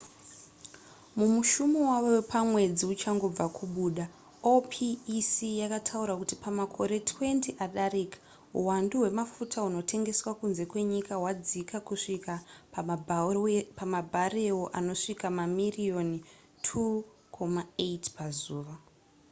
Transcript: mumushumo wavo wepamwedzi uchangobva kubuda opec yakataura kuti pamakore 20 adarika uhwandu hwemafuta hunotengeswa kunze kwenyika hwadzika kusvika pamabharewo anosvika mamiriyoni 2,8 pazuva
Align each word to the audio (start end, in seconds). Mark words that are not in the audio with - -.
mumushumo 1.17 1.79
wavo 1.89 2.09
wepamwedzi 2.17 2.83
uchangobva 2.93 3.45
kubuda 3.57 4.05
opec 4.53 5.33
yakataura 5.61 6.13
kuti 6.19 6.35
pamakore 6.43 6.95
20 7.09 7.49
adarika 7.65 8.17
uhwandu 8.57 8.95
hwemafuta 9.01 9.57
hunotengeswa 9.63 10.31
kunze 10.39 10.63
kwenyika 10.71 11.13
hwadzika 11.21 11.75
kusvika 11.87 12.33
pamabharewo 13.77 14.63
anosvika 14.79 15.27
mamiriyoni 15.37 16.17
2,8 16.67 17.99
pazuva 18.17 18.75